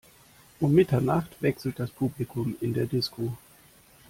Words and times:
Um 0.59 0.73
Mitternacht 0.73 1.39
wechselt 1.43 1.77
das 1.79 1.91
Publikum 1.91 2.55
in 2.59 2.73
der 2.73 2.87
Disco. 2.87 3.37